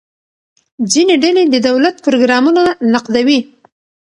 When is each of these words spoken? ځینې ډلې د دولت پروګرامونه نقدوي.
ځینې 0.91 1.15
ډلې 1.23 1.43
د 1.49 1.55
دولت 1.67 1.95
پروګرامونه 2.05 2.61
نقدوي. 2.93 3.39